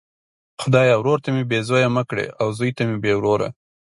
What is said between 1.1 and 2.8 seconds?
ته مي بې زویه مه کړې او زوی